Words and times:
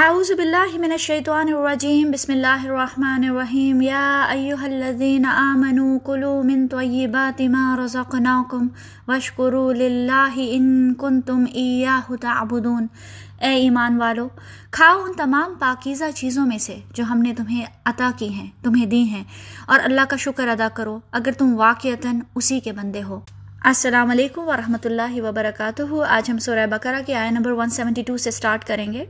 اعوذ 0.00 0.30
باللہ 0.38 0.76
من 0.78 0.92
الشیطان 0.92 1.48
الرجیم، 1.52 2.10
بسم 2.10 2.32
اللہ 2.32 2.64
الرحمن 2.64 3.24
الرحیم، 3.28 3.80
یا 3.82 4.26
ایوہ 4.30 4.62
الذین 4.64 5.24
آمنوا 5.26 5.96
کلوا 6.06 6.42
من 6.48 6.66
طیبات 6.70 7.40
ما 7.50 7.74
رزقناکم 7.78 8.66
واشکروا 9.08 9.72
للہ 9.72 10.36
ان 10.36 10.94
کنتم 10.98 11.44
ایاہ 11.52 12.12
تعبدون۔ 12.20 12.86
اے 13.40 13.52
ایمان 13.54 13.96
والو، 14.00 14.28
کھاؤ 14.70 15.02
ان 15.04 15.12
تمام 15.16 15.54
پاکیزہ 15.58 16.10
چیزوں 16.16 16.46
میں 16.46 16.58
سے 16.66 16.76
جو 16.94 17.04
ہم 17.10 17.22
نے 17.22 17.32
تمہیں 17.36 17.64
عطا 17.84 18.10
کی 18.18 18.28
ہیں، 18.34 18.46
تمہیں 18.64 18.86
دی 18.86 19.02
ہیں، 19.10 19.24
اور 19.66 19.80
اللہ 19.84 20.08
کا 20.10 20.16
شکر 20.26 20.48
ادا 20.48 20.68
کرو 20.76 20.98
اگر 21.12 21.32
تم 21.38 21.54
واقعتاً 21.58 22.20
اسی 22.34 22.60
کے 22.60 22.72
بندے 22.72 23.02
ہو۔ 23.02 23.20
السلام 23.64 24.10
علیکم 24.10 24.48
ورحمۃ 24.48 24.84
اللہ 24.84 25.20
وبرکاتہ۔ 25.20 25.82
آج 26.08 26.30
ہم 26.30 26.38
سورہ 26.38 26.66
بقرہ 26.70 27.00
کے 27.06 27.14
آئے 27.14 27.30
نمبر 27.30 27.50
172 27.50 28.16
سے 28.16 28.30
سٹارٹ 28.30 28.64
کریں 28.64 28.92
گے۔ 28.92 29.04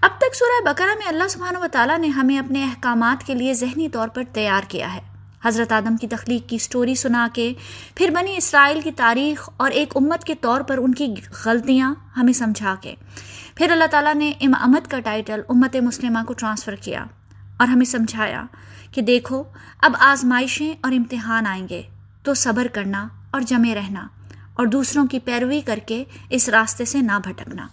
اب 0.00 0.10
تک 0.18 0.34
سورہ 0.36 0.64
بقرہ 0.64 0.94
میں 0.98 1.06
اللہ 1.08 1.28
سبحانہ 1.28 1.58
و 1.58 1.66
تعالیٰ 1.72 1.98
نے 1.98 2.08
ہمیں 2.08 2.38
اپنے 2.38 2.64
احکامات 2.64 3.26
کے 3.26 3.34
لیے 3.34 3.54
ذہنی 3.54 3.88
طور 3.88 4.08
پر 4.08 4.22
تیار 4.32 4.62
کیا 4.68 4.94
ہے۔ 4.94 5.00
حضرت 5.44 5.72
آدم 5.72 5.96
کی 5.96 6.08
تخلیق 6.08 6.48
کی 6.48 6.58
سٹوری 6.58 6.94
سنا 6.94 7.28
کے، 7.32 7.54
پھر 7.94 8.10
بنی 8.10 8.36
اسرائیل 8.36 8.80
کی 8.80 8.92
تاریخ 8.92 9.48
اور 9.56 9.70
ایک 9.70 9.96
امت 9.96 10.24
کے 10.24 10.34
طور 10.34 10.60
پر 10.60 10.78
ان 10.78 10.94
کی 10.94 11.14
غلطیاں 11.44 11.94
ہمیں 12.16 12.32
سمجھا 12.32 12.74
کے۔ 12.80 12.94
پھر 13.54 13.70
اللہ 13.70 13.86
تعالیٰ 13.90 14.14
نے 14.14 14.32
امامت 14.40 14.90
کا 14.90 15.00
ٹائٹل 15.00 15.40
امت 15.48 15.76
مسلمہ 15.76 16.24
کو 16.26 16.34
ٹرانسفر 16.34 16.74
کیا 16.74 17.04
اور 17.56 17.68
ہمیں 17.68 17.86
سمجھایا 17.86 18.44
کہ 18.92 19.02
دیکھو، 19.02 19.42
اب 19.80 19.96
آزمائشیں 20.00 20.72
اور 20.80 20.92
امتحان 20.92 21.46
آئیں 21.46 21.68
گے 21.68 21.82
تو 22.22 22.34
صبر 22.34 22.66
کرنا 22.72 23.08
اور 23.32 23.40
جمے 23.40 23.74
رہنا 23.74 24.08
اور 24.54 24.66
دوسروں 24.66 25.06
کی 25.06 25.18
پیروی 25.18 25.60
کر 25.60 25.78
کے 25.86 26.04
اس 26.30 26.48
راستے 26.48 26.84
سے 26.84 27.00
نہ 27.00 27.12
بھٹکنا۔ 27.24 27.66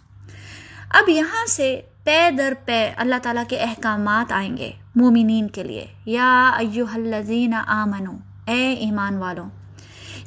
اب 0.90 1.10
یہاں 1.10 1.46
سے 1.46 1.82
پے 2.04 2.30
در 2.38 2.54
پے 2.66 2.92
اللہ 2.96 3.16
تعالیٰ 3.24 3.44
کے 3.50 3.60
احکامات 3.60 4.32
آئیں 4.32 4.58
گے 4.58 4.72
مومنین 4.96 5.48
کے 5.48 5.64
لیے۔ 5.64 5.88
یا 6.06 6.50
ایو 6.58 6.86
الذین 6.94 7.54
آمنو، 7.68 8.12
اے 8.46 8.74
ایمان 8.74 9.18
والوں 9.18 9.50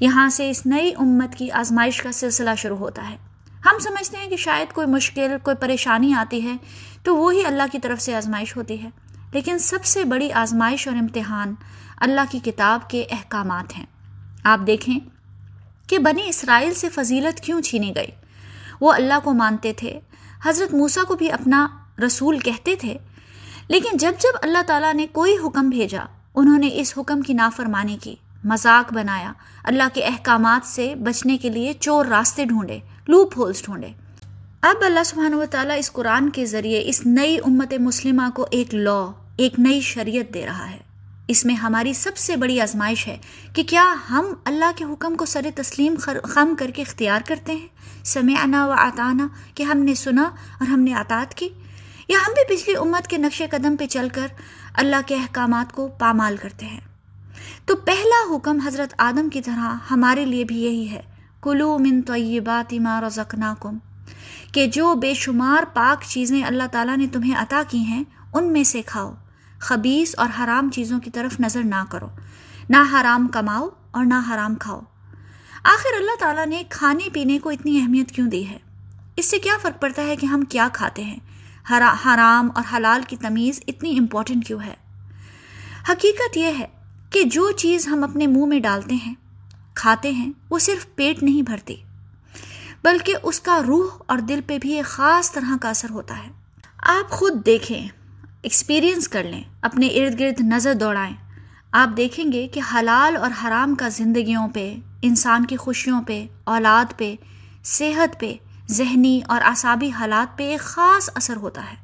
یہاں 0.00 0.28
سے 0.28 0.50
اس 0.50 0.66
نئی 0.66 0.92
امت 0.98 1.34
کی 1.34 1.50
آزمائش 1.50 2.02
کا 2.02 2.12
سلسلہ 2.12 2.50
شروع 2.58 2.76
ہوتا 2.76 3.10
ہے۔ 3.10 3.16
ہم 3.66 3.78
سمجھتے 3.78 4.16
ہیں 4.16 4.28
کہ 4.28 4.36
شاید 4.36 4.72
کوئی 4.72 4.86
مشکل، 4.86 5.36
کوئی 5.42 5.56
پریشانی 5.56 6.14
آتی 6.14 6.48
ہے 6.48 6.56
تو 7.02 7.16
وہی 7.16 7.46
اللہ 7.46 7.62
کی 7.72 7.78
طرف 7.78 8.00
سے 8.00 8.14
آزمائش 8.14 8.56
ہوتی 8.56 8.82
ہے۔ 8.82 8.88
لیکن 9.32 9.58
سب 9.58 9.84
سے 9.84 10.04
بڑی 10.04 10.32
آزمائش 10.32 10.88
اور 10.88 10.96
امتحان 10.96 11.54
اللہ 11.96 12.20
کی 12.30 12.38
کتاب 12.38 12.90
کے 12.90 13.04
احکامات 13.10 13.78
ہیں۔ 13.78 13.86
آپ 14.44 14.60
دیکھیں۔ 14.66 15.11
کہ 15.86 15.98
بنی 15.98 16.28
اسرائیل 16.28 16.74
سے 16.74 16.88
فضیلت 16.88 17.40
کیوں 17.40 17.60
چھینی 17.60 17.92
گئی؟ 17.96 18.10
وہ 18.80 18.92
اللہ 18.92 19.14
کو 19.24 19.32
مانتے 19.32 19.72
تھے، 19.72 20.00
حضرت 20.44 20.74
موسیٰ 20.74 21.04
کو 21.04 21.14
بھی 21.14 21.30
اپنا 21.30 21.68
رسول 22.06 22.38
کہتے 22.38 22.76
تھے۔ 22.76 22.98
لیکن 23.68 23.96
جب 23.96 24.12
جب 24.20 24.38
اللہ 24.42 24.62
تعالیٰ 24.66 24.94
نے 24.94 25.06
کوئی 25.12 25.36
حکم 25.46 25.68
بھیجا، 25.68 26.04
انہوں 26.34 26.58
نے 26.58 26.68
اس 26.72 26.94
حکم 26.98 27.22
کی 27.22 27.32
نافرمانی 27.32 27.96
کی، 28.00 28.14
مذاق 28.44 28.92
بنایا، 28.92 29.32
اللہ 29.64 29.82
کے 29.94 30.04
احکامات 30.04 30.66
سے 30.66 30.94
بچنے 30.94 31.38
کے 31.38 31.48
لیے 31.48 31.72
چور 31.72 32.06
راستے 32.06 32.44
ڈھونڈے، 32.44 32.78
لوپ 33.08 33.32
ہولز 33.36 33.62
ڈھونڈے۔ 33.62 33.88
اب 34.60 34.76
اللہ 34.80 35.04
سبحانہ 35.04 35.34
و 35.34 35.44
تعالیٰ 35.50 35.78
اس 35.78 35.92
قرآن 35.92 36.30
کے 36.30 36.46
ذریعے 36.46 36.82
اس 36.86 37.06
نئی 37.06 37.38
امت 37.38 37.74
مسلمہ 37.80 38.30
کو 38.34 38.46
ایک 38.50 38.74
لا 38.74 39.12
ایک 39.36 39.58
نئی 39.58 39.80
شریعت 39.80 40.34
دے 40.34 40.46
رہا 40.46 40.70
ہے۔ 40.70 40.78
اس 41.32 41.44
میں 41.44 41.54
ہماری 41.54 41.92
سب 41.92 42.16
سے 42.16 42.36
بڑی 42.36 42.60
آزمائش 42.60 43.06
ہے 43.08 43.16
کہ 43.52 43.62
کیا 43.62 43.84
ہم 44.10 44.26
اللہ 44.44 44.70
کے 44.76 44.84
حکم 44.84 45.14
کو 45.16 45.24
سر 45.24 45.46
تسلیم 45.54 45.94
خم 46.24 46.54
کر 46.58 46.70
کے 46.70 46.82
اختیار 46.82 47.20
کرتے 47.26 47.52
ہیں؟ 47.52 47.66
سمعنا 48.04 48.66
و 48.66 48.70
آتانا 48.70 49.26
کہ 49.54 49.62
ہم 49.62 49.78
نے 49.78 49.94
سنا 49.94 50.22
اور 50.22 50.66
ہم 50.66 50.80
نے 50.80 50.94
اطاعت 50.94 51.34
کی؟ 51.34 51.48
یا 52.08 52.18
ہم 52.18 52.32
بھی 52.32 52.56
پچھلی 52.56 52.76
امت 52.76 53.06
کے 53.06 53.18
نقش 53.18 53.42
قدم 53.50 53.76
پہ 53.76 53.86
چل 53.86 54.08
کر 54.12 54.26
اللہ 54.74 55.00
کے 55.06 55.14
احکامات 55.14 55.72
کو 55.72 55.88
پامال 55.98 56.36
کرتے 56.36 56.66
ہیں؟ 56.66 56.80
تو 57.66 57.76
پہلا 57.76 58.20
حکم 58.30 58.58
حضرت 58.60 58.94
آدم 58.98 59.28
کی 59.28 59.40
طرح 59.40 59.74
ہمارے 59.90 60.24
لیے 60.24 60.44
بھی 60.44 60.62
یہی 60.62 60.90
ہے، 60.90 61.00
کلو 61.42 61.78
من 61.78 62.02
طیبات 62.02 62.72
ما 62.72 63.00
رزقناکم، 63.00 63.78
کہ 64.52 64.66
جو 64.66 64.94
بے 64.94 65.14
شمار 65.14 65.62
پاک 65.74 66.04
چیزیں 66.04 66.42
اللہ 66.42 66.66
تعالیٰ 66.72 66.96
نے 66.96 67.06
تمہیں 67.06 67.36
عطا 67.36 67.62
کی 67.68 67.78
ہیں، 67.78 68.04
ان 68.34 68.52
میں 68.52 68.64
سے 68.64 68.82
کھاؤ۔ 68.82 69.12
خبیص 69.62 70.14
اور 70.16 70.28
حرام 70.38 70.70
چیزوں 70.70 71.00
کی 71.00 71.10
طرف 71.10 71.40
نظر 71.40 71.62
نہ 71.62 71.84
کرو۔ 71.90 72.06
نہ 72.68 72.76
حرام 72.92 73.28
کماؤ 73.28 73.68
اور 73.90 74.04
نہ 74.04 74.14
حرام 74.30 74.54
کھاؤ۔ 74.54 74.80
آخر 75.64 75.96
اللہ 75.96 76.16
تعالیٰ 76.20 76.46
نے 76.46 76.62
کھانے 76.68 77.08
پینے 77.12 77.38
کو 77.38 77.50
اتنی 77.50 77.80
اہمیت 77.80 78.10
کیوں 78.10 78.26
دی 78.26 78.48
ہے؟ 78.48 78.58
اس 79.16 79.30
سے 79.30 79.38
کیا 79.38 79.52
فرق 79.62 79.80
پڑتا 79.80 80.02
ہے 80.02 80.16
کہ 80.16 80.26
ہم 80.26 80.42
کیا 80.42 80.68
کھاتے 80.72 81.04
ہیں؟ 81.04 81.18
حرام 81.72 82.48
اور 82.54 82.62
حلال 82.72 83.02
کی 83.08 83.16
تمیز 83.16 83.60
اتنی 83.66 83.98
امپورٹنٹ 83.98 84.46
کیوں 84.46 84.60
ہے؟ 84.60 84.74
حقیقت 85.88 86.36
یہ 86.36 86.50
ہے 86.58 86.66
کہ 87.10 87.22
جو 87.22 87.50
چیز 87.50 87.88
ہم 87.88 88.04
اپنے 88.04 88.26
منہ 88.26 88.46
میں 88.46 88.60
ڈالتے 88.60 88.94
ہیں، 88.94 89.14
کھاتے 89.74 90.10
ہیں، 90.10 90.32
وہ 90.50 90.58
صرف 90.58 90.86
پیٹ 90.94 91.22
نہیں 91.22 91.42
بھرتی، 91.42 91.76
بلکہ 92.84 93.14
اس 93.22 93.40
کا 93.40 93.60
روح 93.66 94.02
اور 94.06 94.18
دل 94.18 94.40
پہ 94.46 94.58
بھی 94.58 94.72
ایک 94.72 94.86
خاص 94.86 95.32
طرح 95.32 95.56
کا 95.60 95.70
اثر 95.70 95.90
ہوتا 95.90 96.18
ہے۔ 96.18 96.30
آپ 96.78 97.10
خود 97.10 97.46
دیکھیں۔ 97.46 97.88
ایکسپیرئنس 98.42 99.08
کر 99.08 99.24
لیں، 99.24 99.42
اپنے 99.62 99.86
ارد 99.86 100.20
گرد 100.20 100.40
نظر 100.40 100.74
دوڑائیں۔ 100.74 101.16
آپ 101.72 101.96
دیکھیں 101.96 102.32
گے 102.32 102.48
کہ 102.48 102.60
حلال 102.74 103.16
اور 103.16 103.30
حرام 103.44 103.74
کا 103.74 103.88
زندگیوں 103.88 104.48
پہ، 104.48 104.74
انسان 105.02 105.46
کی 105.46 105.56
خوشیوں 105.56 106.02
پہ، 106.02 106.26
اولاد 106.44 106.98
پہ، 106.98 107.14
صحت 107.64 108.20
پہ، 108.20 108.34
ذہنی 108.68 109.20
اور 109.28 109.40
اعصابی 109.42 109.90
حالات 109.90 110.38
پہ 110.38 110.50
ایک 110.50 110.60
خاص 110.60 111.10
اثر 111.14 111.36
ہوتا 111.36 111.70
ہے۔ 111.70 111.76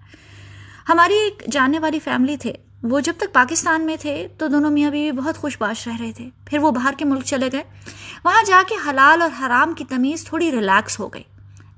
ہماری 0.89 1.15
ایک 1.15 1.43
جاننے 1.51 1.79
والی 1.79 1.99
فیملی 1.99 2.37
تھے۔ 2.37 2.53
وہ 2.83 3.01
جب 3.01 3.13
تک 3.17 3.33
پاکستان 3.33 3.83
میں 3.83 3.97
تھے، 4.01 4.29
تو 4.39 4.47
دونوں 4.47 4.71
میاں 4.71 4.91
بیوی 4.91 5.13
بہت 5.13 5.39
خوش 5.39 5.57
باش 5.61 5.89
رہ 5.89 5.97
رہے 6.01 6.13
تھے۔ 6.13 6.31
پھر 6.45 6.59
وہ 6.59 6.71
باہر 6.71 6.95
کے 6.99 7.05
ملک 7.05 7.25
چلے 7.25 7.49
گئے۔ 7.53 7.63
وہاں 8.25 8.43
جا 8.47 8.63
کے 8.69 8.75
حلال 8.91 9.23
اور 9.23 9.31
حرام 9.41 9.73
کی 9.73 9.85
تمیز 9.85 10.25
تھوڑی 10.25 10.51
ریلیکس 10.51 11.01
ہو 11.01 11.09
گئی۔ 11.09 11.23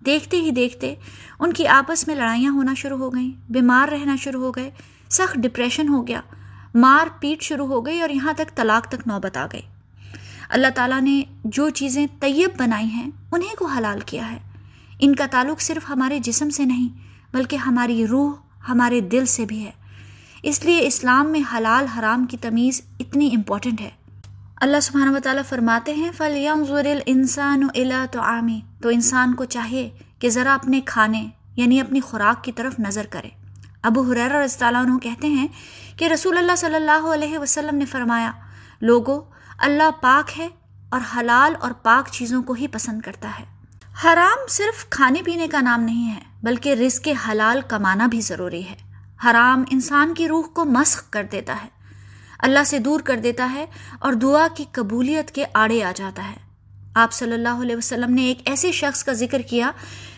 دیکھتے 0.06 0.36
ہی 0.36 0.50
دیکھتے 0.50 0.94
ان 1.38 1.52
کی 1.52 1.66
آپس 1.66 2.06
میں 2.06 2.14
لڑائیاں 2.14 2.52
ہونا 2.52 2.74
شروع 2.74 2.98
ہو 2.98 3.14
گئیں، 3.14 3.52
بیمار 3.52 3.88
رہنا 3.88 4.16
شروع 4.16 4.44
ہو 4.44 4.50
گئے، 4.50 4.70
سخت 5.10 5.34
ڈپریشن 5.34 5.88
ہو 5.88 6.06
گیا، 6.06 6.20
مار 6.74 7.06
پیٹ 7.20 7.42
شروع 7.42 7.66
ہو 7.66 7.86
گئی 7.86 8.00
اور 8.00 8.10
یہاں 8.10 8.32
تک 8.32 8.56
طلاق 8.56 8.88
تک 8.88 9.06
نوبت 9.06 9.36
آ 9.36 9.46
گئی۔ 9.52 9.60
اللہ 10.48 10.66
تعالیٰ 10.74 11.00
نے 11.00 11.22
جو 11.44 11.68
چیزیں 11.68 12.06
طیب 12.20 12.50
بنائی 12.58 12.86
ہیں، 12.86 13.10
انہیں 13.32 13.54
کو 13.58 13.66
حلال 13.66 14.00
کیا 14.06 14.32
ہے۔ 14.32 14.38
ان 14.98 15.14
کا 15.14 15.26
تعلق 15.30 15.60
صرف 15.60 15.90
ہمارے 15.90 16.18
جسم 16.18 16.50
سے 16.50 16.64
نہیں، 16.64 16.88
بلکہ 17.32 17.56
ہماری 17.56 18.06
روح، 18.06 18.32
ہمارے 18.68 19.00
دل 19.00 19.26
سے 19.26 19.46
بھی 19.46 19.64
ہے۔ 19.64 19.70
اس 20.42 20.64
لیے 20.64 20.86
اسلام 20.86 21.32
میں 21.32 21.40
حلال 21.52 21.86
حرام 21.86 22.24
کی 22.24 22.36
تمیز 22.36 22.82
اتنی 23.00 23.30
امپورٹنٹ 23.36 23.80
ہے۔ 23.80 23.90
اللہ 24.60 24.80
سبحانہ 24.82 25.16
و 25.16 25.18
تعالیٰ 25.24 25.42
فرماتے 25.48 25.94
ہیں 25.94 26.10
فلیانظر 26.16 26.86
الانسان 26.86 27.68
الا 27.74 28.06
طعامی 28.12 28.60
تو 28.82 28.88
انسان 28.88 29.34
کو 29.34 29.44
چاہیے 29.44 29.90
کہ 30.18 30.30
ذرا 30.30 30.54
اپنے 30.54 30.80
کھانے 30.80 31.28
یعنی 31.56 31.80
اپنی 31.80 32.00
خوراک 32.00 32.44
کی 32.44 32.52
طرف 32.52 32.80
نظر 32.80 33.06
کرے۔ 33.10 33.28
ابو 33.82 34.02
حریر 34.02 34.30
رضی 34.30 34.64
اللہ 34.64 34.78
عنہ 34.78 34.98
کہتے 34.98 35.26
ہیں 35.26 35.48
کہ 35.96 36.04
رسول 36.04 36.38
اللہ 36.38 36.56
صلی 36.56 36.74
اللہ 36.74 37.06
علیہ 37.14 37.38
وسلم 37.38 37.74
نے 37.74 37.84
فرمایا، 37.84 38.32
لوگو، 38.80 39.20
اللہ 39.58 39.90
پاک 40.00 40.38
ہے 40.38 40.48
اور 40.88 41.00
حلال 41.16 41.54
اور 41.60 41.70
پاک 41.70 42.12
چیزوں 42.12 42.42
کو 42.42 42.52
ہی 42.52 42.68
پسند 42.68 43.00
کرتا 43.00 43.30
ہے۔ 43.38 43.44
حرام 44.04 44.38
صرف 44.48 44.90
کھانے 44.90 45.22
پینے 45.22 45.48
کا 45.48 45.60
نام 45.60 45.80
نہیں 45.80 46.14
ہے، 46.14 46.20
بلکہ 46.42 46.74
رزق 46.74 47.08
حلال 47.30 47.60
کمانا 47.68 48.06
بھی 48.06 48.20
ضروری 48.20 48.68
ہے۔ 48.68 48.76
حرام 49.24 49.64
انسان 49.70 50.14
کی 50.14 50.28
روح 50.28 50.44
کو 50.46 50.64
مسخ 50.64 51.10
کر 51.10 51.26
دیتا 51.32 51.56
ہے۔ 51.64 51.79
اللہ 52.42 52.64
سے 52.66 52.78
دور 52.78 53.00
کر 53.00 53.16
دیتا 53.16 53.50
ہے 53.54 53.66
اور 53.98 54.12
دعا 54.12 54.46
کی 54.56 54.64
قبولیت 54.72 55.30
کے 55.30 55.44
آڑے 55.54 55.82
آ 55.82 55.92
جاتا 55.96 56.28
ہے۔ 56.28 56.36
آپ 56.94 57.12
صلی 57.12 57.32
اللہ 57.32 57.62
علیہ 57.62 57.76
وسلم 57.76 58.14
نے 58.14 58.22
ایک 58.22 58.42
ایسے 58.44 58.72
شخص 58.72 59.04
کا 59.04 59.12
ذکر 59.12 59.40
کیا 59.40 59.70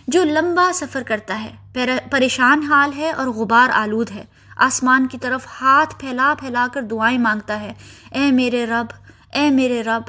جو 0.09 0.25
لمبا 0.25 0.71
سفر 0.75 1.03
کرتا 1.03 1.45
ہے 1.45 1.97
پریشان 2.11 2.63
حال 2.63 2.91
ہے 2.97 3.11
اور 3.11 3.27
غبار 3.27 3.71
آلود 3.73 4.11
ہے۔ 4.11 4.25
آسمان 4.57 5.07
کی 5.07 5.19
طرف 5.19 5.47
ہاتھ 5.61 5.95
پھیلا 5.99 6.35
پھیلا 6.41 6.67
کر 6.73 6.83
دعائیں 6.83 7.19
مانگتا 7.19 7.61
ہے، 7.61 7.73
اے 8.11 8.31
میرے 8.33 8.67
رب، 8.67 8.87
اے 9.33 9.51
میرے 9.51 9.83
رب۔ 9.83 10.03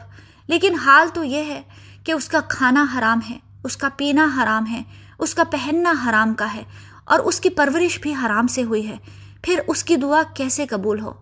لیکن 0.48 0.76
حال 0.76 1.08
تو 1.14 1.24
یہ 1.24 1.44
ہے 1.44 1.62
کہ 2.04 2.12
اس 2.12 2.28
کا 2.28 2.40
کھانا 2.42 2.86
حرام 2.96 3.20
ہے، 3.30 3.38
اس 3.64 3.78
کا 3.78 3.90
پینا 3.98 4.28
حرام 4.38 4.66
ہے، 4.72 4.82
اس 5.20 5.36
کا 5.36 5.44
پہننا 5.44 5.94
حرام 6.06 6.34
کا 6.34 6.54
ہے 6.54 6.64
اور 7.06 7.20
اس 7.20 7.40
کی 7.40 7.50
پرورش 7.50 8.00
بھی 8.00 8.14
حرام 8.16 8.48
سے 8.48 8.64
ہوئی 8.64 8.88
ہے۔ 8.88 8.96
پھر 9.42 9.60
اس 9.68 9.84
کی 9.84 9.96
دعا 9.96 10.22
کیسے 10.36 10.66
قبول 10.66 11.00
ہو؟ 11.00 11.14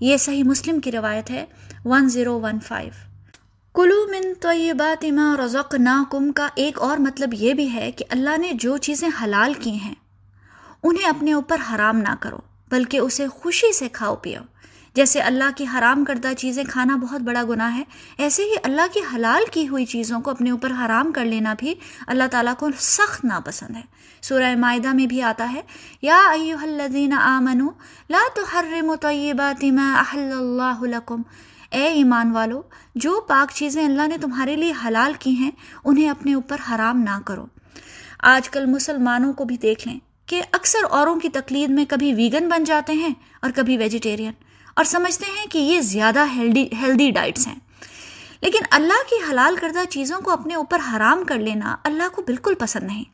یہ 0.00 0.16
صحیح 0.16 0.44
مسلم 0.44 0.80
کی 0.80 0.92
روایت 0.92 1.30
ہے۔ 1.30 1.44
ون 1.84 2.08
زیرو 2.08 2.40
ون 2.40 2.60
فائیو 2.60 2.90
کلو 3.74 4.06
من 4.10 4.34
طیبات 4.40 5.04
ما 5.04 5.36
رزقناکم 5.44 6.32
کا 6.32 6.48
ایک 6.54 6.78
اور 6.78 6.98
مطلب 6.98 7.34
یہ 7.34 7.54
بھی 7.54 7.72
ہے 7.72 7.90
کہ 7.90 8.04
اللہ 8.08 8.36
نے 8.36 8.52
جو 8.52 8.76
چیزیں 8.76 9.08
حلال 9.22 9.54
کی 9.54 9.70
ہیں، 9.70 9.94
انہیں 10.82 11.08
اپنے 11.08 11.32
اوپر 11.32 11.56
حرام 11.70 11.96
نہ 11.96 12.14
کرو، 12.20 12.38
بلکہ 12.70 12.98
اسے 12.98 13.28
خوشی 13.28 13.72
سے 13.72 13.88
کھاؤ 13.88 14.16
پیو۔ 14.16 14.40
جیسے 14.98 15.20
اللہ 15.20 15.50
کی 15.56 15.64
حرام 15.74 16.04
کردہ 16.04 16.32
چیزیں 16.38 16.64
کھانا 16.64 16.96
بہت 16.96 17.20
بڑا 17.20 17.42
گناہ 17.48 17.76
ہے، 17.76 17.82
ایسے 18.18 18.42
ہی 18.42 18.54
اللہ 18.62 18.86
کی 18.92 19.00
حلال 19.14 19.42
کی 19.52 19.68
ہوئی 19.68 19.84
چیزوں 19.86 20.20
کو 20.20 20.30
اپنے 20.30 20.50
اوپر 20.50 20.70
حرام 20.78 21.12
کر 21.12 21.24
لینا 21.24 21.54
بھی 21.58 21.74
اللہ 22.06 22.24
تعالیٰ 22.30 22.54
کو 22.58 22.68
سخت 22.78 23.24
ناپسند 23.24 23.76
ہے۔ 23.76 23.82
سورہ 24.22 24.54
معاہدہ 24.56 24.92
میں 24.92 25.06
بھی 25.06 25.22
آتا 25.22 25.52
ہے، 25.52 25.60
یا 26.02 26.18
ایوہ 26.30 26.62
الذین 26.62 27.12
آمنوا 27.12 27.68
لا 28.10 28.22
تحرموا 28.34 28.96
طیبات 29.00 29.64
ما 29.64 29.92
احل 29.98 30.32
اللہ 30.32 30.82
لکم۔ 30.82 31.22
اے 31.70 31.84
ایمان 31.86 32.32
والو، 32.32 32.62
جو 32.94 33.20
پاک 33.28 33.54
چیزیں 33.54 33.84
اللہ 33.84 34.08
نے 34.08 34.18
تمہارے 34.18 34.56
لیے 34.56 34.72
حلال 34.86 35.12
کی 35.18 35.30
ہیں، 35.30 35.50
انہیں 35.84 36.08
اپنے 36.10 36.34
اوپر 36.34 36.56
حرام 36.70 36.98
نہ 36.98 37.18
کرو۔ 37.24 37.46
آج 38.18 38.50
کل 38.50 38.66
مسلمانوں 38.66 39.32
کو 39.32 39.44
بھی 39.44 39.56
دیکھ 39.56 39.88
لیں 39.88 39.98
کہ 40.26 40.42
اکثر 40.52 40.84
اوروں 40.90 41.16
کی 41.20 41.28
تقلید 41.28 41.70
میں 41.70 41.84
کبھی 41.88 42.12
ویگن 42.14 42.48
بن 42.48 42.64
جاتے 42.64 42.92
ہیں 42.92 43.14
اور 43.42 43.50
کبھی 43.54 43.76
ویجیٹیرین۔ 43.76 44.32
اور 44.78 44.84
سمجھتے 44.84 45.26
ہیں 45.38 45.46
کہ 45.46 45.58
یہ 45.58 45.80
زیادہ 45.80 46.24
ہیلدی 46.34 46.68
ہیلدی 46.82 47.10
ڈائٹس 47.10 47.46
ہیں۔ 47.46 47.54
لیکن 48.40 48.58
اللہ 48.70 49.10
کی 49.10 49.30
حلال 49.30 49.56
کردہ 49.56 49.84
چیزوں 49.90 50.20
کو 50.20 50.30
اپنے 50.30 50.54
اوپر 50.54 50.78
حرام 50.92 51.24
کر 51.24 51.34
لینا 51.34 51.76
اللہ 51.84 52.02
کو 52.12 52.22
بالکل 52.22 52.54
پسند 52.54 52.86
نہیں۔ 52.86 53.04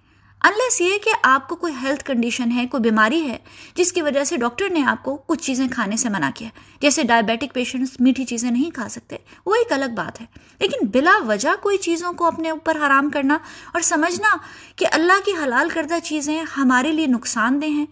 انلیس 0.44 0.80
یہ 0.80 0.98
کہ 1.04 1.10
آپ 1.22 1.48
کو 1.48 1.56
کوئی 1.56 1.72
ہیلتھ 1.82 2.04
کنڈیشن 2.04 2.52
ہے، 2.52 2.66
کوئی 2.66 2.80
بیماری 2.80 3.28
ہے، 3.28 3.38
جس 3.74 3.92
کی 3.92 4.02
وجہ 4.02 4.24
سے 4.24 4.36
ڈاکٹر 4.36 4.68
نے 4.68 4.84
آپ 4.84 5.02
کو 5.02 5.16
کچھ 5.16 5.42
چیزیں 5.42 5.68
کھانے 5.68 5.96
سے 5.96 6.08
منع 6.08 6.30
کیا۔ 6.34 6.48
جیسے 6.80 7.02
ڈائبیٹک 7.02 7.54
پیشنٹس 7.54 8.00
میٹھی 8.00 8.24
چیزیں 8.24 8.50
نہیں 8.50 8.70
کھا 8.70 8.88
سکتے، 8.88 9.16
وہ 9.46 9.54
ایک 9.54 9.72
الگ 9.72 9.94
بات 9.96 10.20
ہے۔ 10.20 10.26
لیکن 10.58 10.86
بلا 10.86 11.18
وجہ 11.26 11.62
کوئی 11.62 11.78
چیزوں 11.78 12.12
کو 12.12 12.24
اپنے 12.24 12.50
اوپر 12.50 12.76
حرام 12.76 13.10
کرنا 13.10 13.34
اور 13.72 13.80
سمجھنا 13.80 14.36
کہ 14.76 14.86
اللہ 14.92 15.24
کی 15.24 15.32
حلال 15.44 15.68
کردہ 15.68 15.98
چیزیں 16.04 16.42
ہمارے 16.56 16.92
لیے 16.92 17.06
نقصان 17.06 17.62
دہ 17.62 17.66
ہیں، 17.66 17.86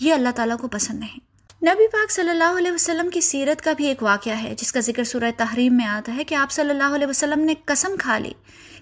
یہ 0.00 0.14
اللہ 0.14 0.28
تعالیٰ 0.36 0.56
کو 0.58 0.68
پسند 0.68 0.98
نہیں۔ 0.98 1.25
نبی 1.66 1.86
پاک 1.88 2.10
صلی 2.10 2.30
اللہ 2.30 2.58
علیہ 2.58 2.72
وسلم 2.72 3.08
کی 3.10 3.20
سیرت 3.20 3.62
کا 3.64 3.72
بھی 3.72 3.86
ایک 3.86 4.02
واقعہ 4.02 4.32
ہے، 4.32 4.54
جس 4.58 4.72
کا 4.72 4.80
ذکر 4.80 5.04
سورہ 5.04 5.30
تحریم 5.36 5.76
میں 5.76 5.86
آتا 5.86 6.16
ہے 6.16 6.24
کہ 6.24 6.34
آپ 6.34 6.50
صلی 6.50 6.70
اللہ 6.70 6.94
علیہ 6.94 7.06
وسلم 7.06 7.40
نے 7.40 7.54
قسم 7.64 7.96
کھا 7.98 8.18
لی 8.18 8.32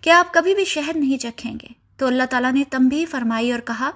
کہ 0.01 0.11
آپ 0.11 0.35
کبھی 0.35 0.55
بھی 0.55 0.65
شہد 0.65 0.97
نہیں 0.97 1.19
چکھیں 1.19 1.55
گے۔ 1.63 1.67
تو 1.97 2.07
اللہ 2.07 2.23
تعالیٰ 2.31 2.53
نے 2.53 2.65
تمبی 2.71 3.05
فرمائی 3.05 3.53
اور 3.53 3.61
کہا، 3.61 3.91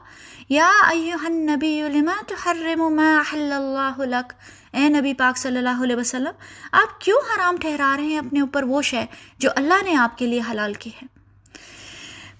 یا 0.49 0.71
النبی 0.91 1.83
لما 1.83 2.13
تحرم 2.29 2.95
ما 2.97 3.11
احل 3.17 3.53
اللہ 3.53 4.01
لک؟ 4.01 4.33
اے 4.73 4.89
نبی 4.89 5.15
پاک 5.15 5.39
صلی 5.39 5.59
اللہ 5.59 5.83
علیہ 5.83 5.97
وسلم، 5.97 6.43
آپ 6.73 7.01
کیوں 7.01 7.19
حرام 7.29 7.57
ٹھہرا 7.57 7.95
رہے 7.97 8.05
ہیں؟ 8.05 8.19
اپنے 8.19 8.41
اوپر 8.41 8.63
وہ 8.63 8.83
شے 8.83 9.05
جو 9.39 9.51
اللہ 9.57 9.83
نے 9.85 9.95
آپ 9.97 10.19
کے 10.19 10.27
لیے 10.27 10.41
حلال 10.51 10.75
کی 10.75 10.91
ہے۔ 11.03 11.07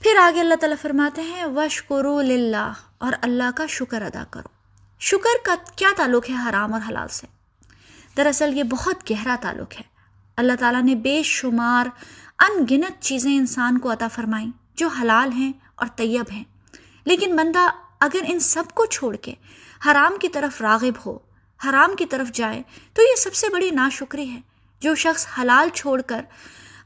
پھر 0.03 0.17
آگے 0.21 0.41
اللہ 0.41 0.55
تعالیٰ 0.55 0.83
فرماتے 0.83 1.23
ہیں 1.23 1.45
وشکرو 1.45 2.21
للہ 2.23 2.73
اور 2.99 3.13
اللہ 3.23 3.57
کا 3.57 3.67
شکر 3.69 4.03
ادا 4.03 4.25
کرو۔ 4.31 4.58
شکر 5.01 5.45
کا 5.45 5.55
کیا 5.77 5.89
تعلق 5.97 6.31
ہے 6.31 6.35
حرام 6.49 6.75
اور 6.75 6.81
حلال 6.89 7.09
سے؟ 7.09 7.27
دراصل 8.17 8.57
یہ 8.59 8.63
بہت 8.63 9.11
گہرا 9.11 9.37
تعلق 9.41 9.73
ہے۔ 9.73 9.83
اللہ 10.37 10.53
تعالیٰ 10.61 10.83
نے 10.83 10.95
بے 10.95 11.23
شمار 11.25 11.87
ان 12.39 12.65
گنت 12.71 13.03
چیزیں 13.03 13.37
انسان 13.37 13.79
کو 13.79 13.93
عطا 13.93 14.09
فرمائیں 14.09 14.51
جو 14.75 14.89
حلال 14.89 15.33
ہیں 15.33 15.53
اور 15.75 15.87
طیب 15.97 16.25
ہیں۔ 16.33 16.45
لیکن 17.05 17.37
بندہ 17.37 17.69
اگر 18.01 18.19
ان 18.27 18.39
سب 18.39 18.65
کو 18.75 18.87
چھوڑ 18.87 19.17
کے 19.17 19.35
حرام 19.87 20.13
کی 20.21 20.29
طرف 20.29 20.61
راغب 20.61 21.07
ہو، 21.07 21.19
حرام 21.69 21.97
کی 21.97 22.07
طرف 22.07 22.33
جائے، 22.33 22.63
تو 22.95 23.03
یہ 23.03 23.17
سب 23.17 23.35
سے 23.35 23.49
بڑی 23.49 23.71
ناشکری 23.71 24.31
ہے۔ 24.31 24.41
جو 24.81 24.95
شخص 24.95 25.27
حلال 25.41 25.69
چھوڑ 25.75 26.01
کر 26.01 26.21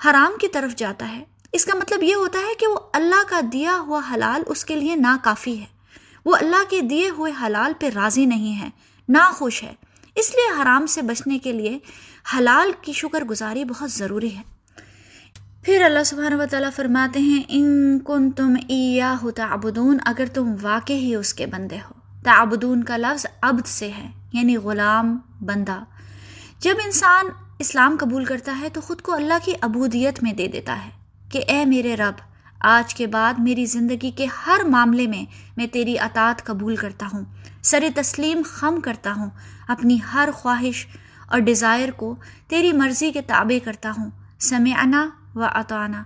حرام 0.05 0.33
کی 0.41 0.49
طرف 0.49 0.77
جاتا 0.77 1.09
ہے، 1.09 1.25
اس 1.53 1.65
کا 1.65 1.79
مطلب 1.79 2.03
یہ 2.03 2.15
ہوتا 2.15 2.39
ہے 2.39 2.55
کہ 2.55 2.67
وہ 2.67 2.79
اللہ 2.93 3.23
کا 3.29 3.41
دیا 3.53 3.77
ہوا 3.79 4.01
حلال 4.15 4.43
اس 4.47 4.65
کے 4.65 4.77
لیے 4.77 4.97
ناکافی 4.97 5.61
ہے۔ 5.61 5.72
وہ 6.25 6.37
اللہ 6.37 6.71
کے 6.71 6.81
دیے 6.81 7.11
ہوئے 7.11 7.33
حلال 7.43 7.73
پہ 7.81 7.91
راضی 7.95 8.27
نہیں 8.27 8.61
ہے، 8.61 8.71
ناخوش 9.09 9.63
ہے۔ 9.63 9.75
اس 10.15 10.31
لیے 10.31 10.63
حرام 10.63 10.87
سے 10.87 11.03
بچنے 11.03 11.39
کے 11.39 11.53
لیے 11.53 11.79
حلال 12.39 12.73
کی 12.83 12.93
شکر 12.93 13.25
گزاری 13.25 13.65
بہت 13.65 13.91
ضروری 13.91 14.37
ہے۔ 14.37 14.43
پھر 15.63 15.83
اللہ 15.83 16.05
سبحانہ 16.07 16.35
و 16.35 16.45
تعالیٰ 16.51 16.71
فرماتے 16.77 17.21
ہیں، 17.21 17.43
ان 17.49 17.99
کن 17.99 18.31
تم 18.31 18.55
ایا 18.69 19.15
ہو 19.23 19.31
تعبدون، 19.31 19.99
اگر 20.07 20.25
تم 20.27 20.55
واقع 20.63 20.93
ہی 20.93 21.15
اس 21.15 21.35
کے 21.35 21.47
بندے 21.47 21.77
ہو۔ 21.77 22.19
تعبدون 22.25 22.85
کا 22.85 22.97
لفظ 22.97 23.27
عبد 23.43 23.67
سے 23.67 23.89
ہے 23.89 24.11
یعنی 24.33 24.57
غلام، 24.57 25.19
بندہ۔ 25.41 25.85
جب 26.59 26.75
انسان 26.85 27.27
اسلام 27.59 27.97
قبول 28.01 28.25
کرتا 28.25 28.59
ہے 28.61 28.69
تو 28.69 28.81
خود 28.81 29.01
کو 29.01 29.13
اللہ 29.13 29.35
کی 29.45 29.53
عبودیت 29.61 30.23
میں 30.23 30.33
دے 30.33 30.49
دیتا 30.49 30.85
ہے 30.85 30.91
کہ 31.31 31.45
اے 31.49 31.65
میرے 31.65 31.97
رب 31.97 32.32
آج 32.63 32.95
کے 32.95 33.07
بعد 33.07 33.35
میری 33.39 33.67
زندگی 33.67 34.11
کے 34.11 34.27
ہر 34.47 34.65
معاملے 34.65 35.07
میں 35.07 35.25
میں 35.57 35.67
تیری 35.67 35.99
اطاعت 35.99 36.45
قبول 36.45 36.77
کرتا 36.77 37.07
ہوں، 37.13 37.25
سر 37.63 37.85
تسلیم 37.95 38.43
خم 38.45 38.81
کرتا 38.81 39.13
ہوں، 39.17 39.31
اپنی 39.69 39.99
ہر 40.15 40.29
خواہش 40.35 40.87
اور 41.27 41.39
ڈیزائر 41.39 41.91
کو 41.91 42.17
تیری 42.49 42.73
مرضی 42.73 43.13
کے 43.13 43.23
تابع 43.23 43.65
کرتا 43.65 43.93
ہوں۔ 43.99 44.11
سمعنا 44.39 45.09
و 45.35 45.45
اطانا 45.45 46.03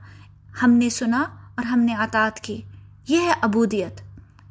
ہم 0.62 0.70
نے 0.70 0.88
سنا 0.88 1.22
اور 1.54 1.64
ہم 1.64 1.80
نے 1.80 1.94
اطاعت 1.94 2.40
کی۔ 2.40 2.62
یہ 3.08 3.20
ہے 3.20 3.34
ابودیت 3.40 4.00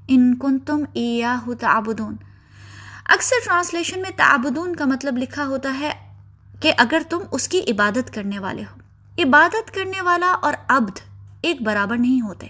ان 0.08 0.36
کن 0.36 0.60
تم 0.60 0.84
ایا 0.94 1.36
تعبدون۔ 1.60 2.16
اکثر 3.06 3.36
ٹرانسلیشن 3.46 4.02
میں 4.02 4.12
تعبدون 4.16 4.76
کا 4.76 4.86
مطلب 4.86 5.18
لکھا 5.18 5.46
ہوتا 5.46 5.80
ہے 5.80 5.94
کہ 6.60 6.74
اگر 6.78 7.02
تم 7.10 7.20
اس 7.32 7.48
کی 7.48 7.62
عبادت 7.68 8.14
کرنے 8.14 8.40
والے 8.40 8.62
ہو۔ 8.62 8.80
عبادت 9.24 9.74
کرنے 9.74 10.02
والا 10.02 10.36
اور 10.42 10.54
عبد۔ 10.68 11.15
ایک 11.46 11.62
برابر 11.62 11.98
نہیں 11.98 12.22
ہوتے۔ 12.22 12.48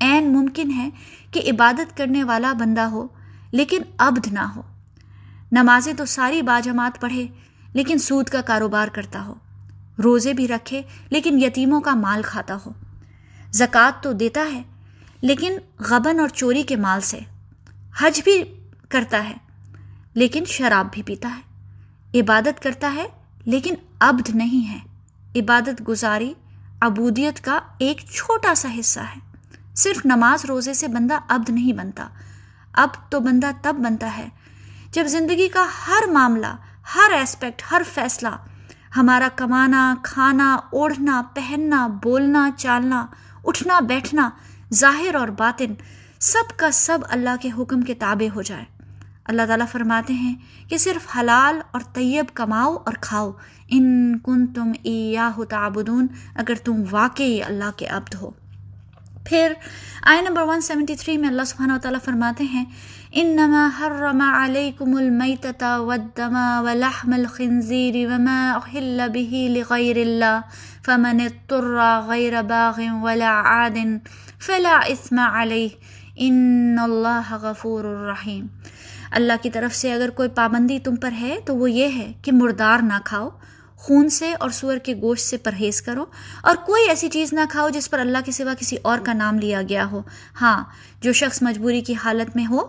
عین 0.00 0.32
ممکن 0.32 0.70
ہے 0.70 0.90
کہ 1.30 1.42
عبادت 1.50 1.96
کرنے 1.96 2.24
والا 2.24 2.52
بندہ 2.52 2.80
ہو، 2.80 3.06
لیکن 3.52 3.82
عبد 3.98 4.26
نہ 4.32 4.38
ہو۔ 4.38 4.62
نمازیں 5.52 5.92
تو 5.92 6.04
ساری 6.04 6.42
باجماعت 6.42 7.00
پڑھے، 7.00 7.26
لیکن 7.72 7.98
سود 7.98 8.28
کا 8.28 8.40
کاروبار 8.40 8.88
کرتا 8.88 9.22
ہو۔ 9.22 9.34
روزے 10.04 10.32
بھی 10.32 10.48
رکھے، 10.48 10.82
لیکن 11.10 11.42
یتیموں 11.42 11.80
کا 11.80 11.94
مال 11.94 12.22
کھاتا 12.22 12.56
ہو۔ 12.66 12.70
زکوٰۃ 13.52 14.02
تو 14.02 14.12
دیتا 14.12 14.40
ہے، 14.52 14.62
لیکن 15.20 15.52
غبن 15.78 16.20
اور 16.20 16.28
چوری 16.28 16.62
کے 16.62 16.76
مال 16.76 17.00
سے۔ 17.00 17.18
حج 17.98 18.20
بھی 18.24 18.44
کرتا 18.88 19.24
ہے، 19.24 19.36
لیکن 20.14 20.44
شراب 20.46 20.88
بھی 20.92 21.02
پیتا 21.02 21.36
ہے۔ 21.36 21.48
عبادت 22.20 22.62
کرتا 22.62 22.92
ہے، 22.94 23.06
لیکن 23.44 23.74
عبد 24.00 24.30
نہیں 24.34 24.72
ہے۔ 24.72 24.78
عبادت 25.40 25.88
گزاری 25.88 26.34
عبودیت 26.80 27.44
کا 27.44 27.60
ایک 27.78 28.00
چھوٹا 28.14 28.54
سا 28.54 28.68
حصہ 28.80 29.00
ہے۔ 29.00 29.36
صرف 29.76 30.06
نماز 30.06 30.44
روزے 30.44 30.74
سے 30.74 30.88
بندہ 30.88 31.18
عبد 31.28 31.50
نہیں 31.50 31.72
بنتا۔ 31.72 32.08
اب 32.72 32.88
تو 33.10 33.20
بندہ 33.20 33.50
تب 33.62 33.76
بنتا 33.78 34.16
ہے 34.16 34.28
جب 34.92 35.04
زندگی 35.06 35.48
کا 35.48 35.66
ہر 35.88 36.10
معاملہ، 36.12 36.46
ہر 36.94 37.10
ایسپیکٹ 37.12 37.62
ہر 37.70 37.82
فیصلہ، 37.94 38.28
ہمارا 38.96 39.28
کمانا، 39.36 39.94
کھانا، 40.02 40.54
اوڑھنا، 40.54 41.22
پہننا، 41.34 41.86
بولنا، 41.86 42.50
چالنا، 42.56 43.06
اٹھنا، 43.44 43.80
بیٹھنا، 43.80 44.30
ظاہر 44.74 45.14
اور 45.14 45.28
باطن، 45.28 45.74
سب 46.18 46.58
کا 46.58 46.70
سب 46.70 46.98
اللہ 47.08 47.36
کے 47.40 47.50
حکم 47.58 47.80
کے 47.80 47.94
تابع 47.94 48.34
ہو 48.34 48.42
جائے۔ 48.42 48.64
اللہ 49.24 49.42
تعالیٰ 49.46 49.66
فرماتے 49.72 50.12
ہیں 50.12 50.34
کہ 50.68 50.78
صرف 50.78 51.16
حلال 51.16 51.60
اور 51.70 51.80
طیب 51.80 52.24
کماؤ 52.34 52.76
اور 52.76 52.92
کھاؤ۔ 53.00 53.32
ان 53.70 54.18
کن 54.18 54.46
تم 54.46 54.72
ایا 54.82 55.30
تعبدون، 55.48 56.06
اگر 56.34 56.54
تم 56.64 56.82
واقعی 56.90 57.42
اللہ 57.42 57.70
کے 57.76 57.86
عبد 57.86 58.14
ہو۔ 58.14 58.30
پھر 59.24 59.52
آئے 60.02 60.22
نمبر 60.22 60.42
173 60.42 61.18
میں 61.18 61.28
اللہ 61.28 61.42
سبحانہ 61.46 61.72
و 61.72 61.78
تعالیٰ 61.82 62.00
فرماتے 62.04 62.44
ہیں، 62.44 62.64
انما 63.12 63.68
حرم 63.80 64.20
علیکم 64.20 64.96
المیتت 64.96 65.62
والدم 65.62 66.36
ولحم 66.58 67.12
الخنزیر 67.12 68.12
وما 68.12 68.52
احل 68.52 69.00
به 69.12 69.58
لغیر 69.58 69.96
اللہ، 69.96 70.40
فمن 70.86 71.20
اضطر 71.20 71.78
غیر 72.06 72.42
باغ 72.42 72.80
ولا 73.02 73.42
عاد 73.44 73.78
فلا 74.40 74.80
اثم 74.84 75.18
علیہ۔ 75.18 75.68
ان 76.16 76.76
اللہ 76.82 77.34
غفور 77.40 77.84
الرحیم۔ 77.84 78.46
اللہ 79.10 79.32
کی 79.42 79.50
طرف 79.50 79.74
سے 79.74 79.92
اگر 79.92 80.10
کوئی 80.10 80.28
پابندی 80.28 80.78
تم 80.78 80.96
پر 80.96 81.12
ہے 81.12 81.36
تو 81.46 81.56
وہ 81.56 81.70
یہ 81.70 81.88
ہے 81.88 82.12
کہ 82.22 82.32
مردار 82.32 82.78
نہ 82.78 82.92
کھاؤ۔ 83.04 83.28
خون 83.78 84.08
سے 84.08 84.32
اور 84.40 84.50
سور 84.50 84.76
کے 84.76 84.94
گوشت 84.94 85.26
سے 85.26 85.36
پرہیز 85.36 85.82
کرو 85.82 86.04
اور 86.42 86.56
کوئی 86.56 86.88
ایسی 86.88 87.08
چیز 87.08 87.32
نہ 87.32 87.40
کھاؤ 87.50 87.68
جس 87.68 87.90
پر 87.90 87.98
اللہ 87.98 88.18
کے 88.24 88.32
سوا 88.32 88.54
کسی 88.54 88.76
اور 88.82 88.98
کا 88.98 89.12
نام 89.12 89.38
لیا 89.38 89.62
گیا 89.68 89.86
ہو۔ 89.90 90.02
ہاں 90.40 90.64
جو 91.00 91.12
شخص 91.12 91.42
مجبوری 91.42 91.80
کی 91.80 91.94
حالت 91.94 92.36
میں 92.36 92.46
ہو 92.46 92.66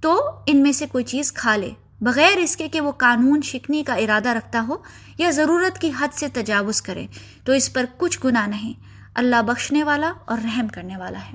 تو 0.00 0.30
ان 0.46 0.62
میں 0.62 0.72
سے 0.72 0.86
کوئی 0.86 1.04
چیز 1.04 1.32
کھا 1.32 1.56
لے۔ 1.56 1.70
بغیر 2.00 2.38
اس 2.38 2.56
کے 2.56 2.68
کہ 2.68 2.80
وہ 2.80 2.92
قانون 2.92 3.42
شکنی 3.42 3.82
کا 3.82 3.94
ارادہ 3.94 4.28
رکھتا 4.28 4.64
ہو 4.68 4.76
یا 5.18 5.30
ضرورت 5.30 5.78
کی 5.78 5.90
حد 6.00 6.08
سے 6.12 6.28
تجاوز 6.28 6.82
کرے، 6.82 7.06
تو 7.44 7.52
اس 7.52 7.72
پر 7.72 7.84
کچھ 7.96 8.18
گناہ 8.24 8.46
نہیں۔ 8.46 8.72
اللہ 9.14 9.42
بخشنے 9.42 9.84
والا 9.84 10.12
اور 10.24 10.38
رحم 10.44 10.68
کرنے 10.68 10.96
والا 10.96 11.18
ہے۔ 11.18 11.34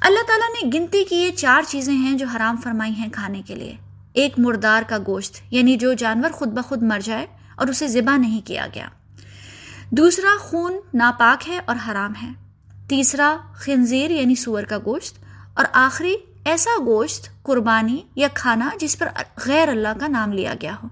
اللہ 0.00 0.22
تعالیٰ 0.26 0.48
نے 0.48 0.78
گنتی 0.78 1.04
کی 1.04 1.16
یہ 1.16 1.30
چار 1.30 1.62
چیزیں 1.68 1.94
ہیں 1.94 2.18
جو 2.18 2.26
حرام 2.26 2.56
فرمائی 2.64 2.92
ہیں 2.92 3.08
کھانے 3.12 3.42
کے 3.46 3.54
لیے۔ 3.54 3.76
ایک 4.12 4.38
مردار 4.38 4.82
کا 4.88 4.98
گوشت 5.06 5.36
یعنی 5.50 5.76
جو 5.76 5.92
جانور 5.92 6.30
خود 6.30 6.48
بخود 6.48 6.82
مر 6.82 6.98
جائے 7.04 7.26
اور 7.60 7.68
اسے 7.68 7.88
ذبح 7.88 8.16
نہیں 8.16 8.46
کیا 8.46 8.66
گیا۔ 8.74 8.88
دوسرا 9.90 10.36
خون 10.40 10.72
ناپاک 10.94 11.48
ہے 11.48 11.60
اور 11.64 11.76
حرام 11.88 12.12
ہے۔ 12.22 12.28
تیسرا 12.88 13.36
خنزیر 13.54 14.10
یعنی 14.10 14.34
سور 14.34 14.62
کا 14.62 14.78
گوشت۔ 14.78 15.18
اور 15.54 15.64
آخری 15.72 16.14
ایسا 16.44 16.70
گوشت، 16.86 17.42
قربانی 17.42 17.98
یا 18.16 18.28
کھانا 18.34 18.70
جس 18.80 18.98
پر 18.98 19.08
غیر 19.46 19.68
اللہ 19.68 19.88
کا 20.00 20.08
نام 20.08 20.32
لیا 20.32 20.54
گیا 20.62 20.74
ہو۔ 20.82 20.88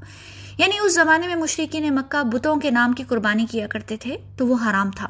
یعنی 0.58 0.78
اس 0.82 0.94
زمانے 0.94 1.26
میں 1.26 1.36
مشرقین 1.36 1.94
مکہ 1.94 2.22
بتوں 2.22 2.56
کے 2.56 2.70
نام 2.70 2.92
کی 2.92 3.02
قربانی 3.02 3.46
کیا 3.50 3.66
کرتے 3.66 3.96
تھے 3.96 4.16
تو 4.36 4.46
وہ 4.46 4.56
حرام 4.70 4.90
تھا۔ 4.90 5.08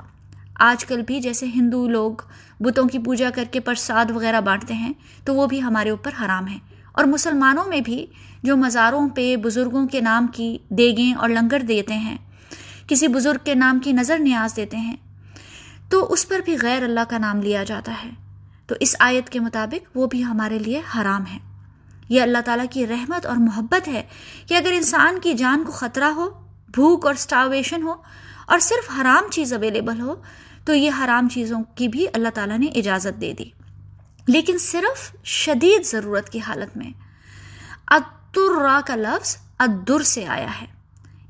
آج 0.55 0.85
کل 0.85 1.03
بھی 1.03 1.21
جیسے 1.21 1.47
ہندو 1.47 1.89
لوگ 1.89 2.13
بتوں 2.61 2.89
کی 2.89 2.99
پوجا 2.99 3.31
کر 3.35 3.45
کے 3.51 3.61
پرساد 3.61 4.11
وغیرہ 4.11 4.41
بانٹتے 4.41 4.75
ہیں 4.75 4.93
تو 5.25 5.35
وہ 5.35 5.47
بھی 5.47 5.63
ہمارے 5.63 5.91
اوپر 5.91 6.11
حرام 6.25 6.49
ہے۔ 6.49 6.59
اور 6.99 7.07
مسلمانوں 7.07 7.65
میں 7.67 7.81
بھی 7.81 8.07
جو 8.43 8.57
مزاروں 8.57 9.09
پہ 9.09 9.37
بزرگوں 9.37 9.89
کے 9.89 10.01
نام 10.01 10.27
کی 10.27 10.59
دیگیں 10.69 11.15
اور 11.15 11.29
لنگر 11.29 11.61
دیتے 11.61 11.95
ہیں، 11.95 12.17
کسی 12.87 13.09
بزرگ 13.09 13.45
کے 13.45 13.55
نام 13.55 13.79
کی 13.79 13.93
نظر 13.93 14.19
نیاز 14.19 14.57
دیتے 14.57 14.77
ہیں، 14.77 14.97
تو 15.89 16.13
اس 16.13 16.29
پر 16.29 16.41
بھی 16.45 16.57
غیر 16.63 16.83
اللہ 16.83 17.01
کا 17.09 17.19
نام 17.19 17.43
لیا 17.43 17.65
جاتا 17.65 17.95
ہے۔ 18.05 18.11
تو 18.67 18.75
اس 18.81 18.97
آیت 18.99 19.29
کے 19.29 19.41
مطابق 19.41 19.97
وہ 19.97 20.07
بھی 20.07 20.25
ہمارے 20.25 20.59
لیے 20.59 20.81
حرام 20.97 21.23
ہے۔ 21.33 21.39
یہ 22.09 22.23
اللہ 22.23 22.39
تعالیٰ 22.45 22.65
کی 22.71 22.87
رحمت 22.87 23.27
اور 23.27 23.37
محبت 23.37 23.89
ہے 23.89 24.03
کہ 24.49 24.55
اگر 24.55 24.73
انسان 24.73 25.19
کی 25.23 25.35
جان 25.35 25.65
کو 25.65 25.73
خطرہ 25.73 26.05
ہو، 26.05 26.31
بھوک 26.73 27.07
اور 27.07 27.15
سٹاویشن 27.15 27.83
ہو 27.83 27.95
اور 28.47 28.59
صرف 28.59 29.01
حرام 29.01 29.31
چیز 29.31 29.53
اویلیبل 29.53 30.01
ہو، 30.01 30.15
تو 30.65 30.75
یہ 30.75 30.91
حرام 31.05 31.29
چیزوں 31.29 31.63
کی 31.75 31.89
بھی 31.89 32.07
اللہ 32.13 32.29
تعالیٰ 32.35 32.59
نے 32.59 32.67
اجازت 32.67 33.21
دے 33.21 33.33
دی۔ 33.39 33.58
لیکن 34.29 34.59
صرف 34.59 35.17
شدید 35.25 35.87
ضرورت 35.87 36.31
کی 36.31 36.41
حالت 36.41 36.77
میں۔ 36.77 36.91
اترا 37.89 38.81
کا 38.87 38.95
لفظ 38.95 39.37
ادر 39.59 40.03
سے 40.03 40.27
آیا 40.27 40.61
ہے 40.61 40.67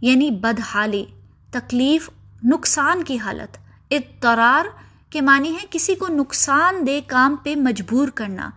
یعنی 0.01 0.31
بدحالی، 0.31 1.05
تکلیف، 1.51 2.11
نقصان 2.45 3.03
کی 3.03 3.19
حالت۔ 3.19 3.57
اضطرار 3.91 4.65
کے 5.11 5.21
معنی 5.21 5.53
ہے 5.53 5.67
کسی 5.71 5.95
کو 5.95 6.07
نقصان 6.09 6.87
دہ 6.87 7.01
کام 7.07 7.37
پہ 7.37 7.55
مجبور 7.55 8.09
کرنا۔ 8.09 8.51